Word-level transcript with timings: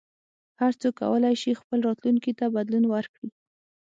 هر 0.61 0.73
څوک 0.81 0.93
کولای 1.01 1.35
شي 1.41 1.51
خپل 1.61 1.79
راتلونکي 1.87 2.31
ته 2.39 2.45
بدلون 2.55 2.85
ورکړي. 2.93 3.29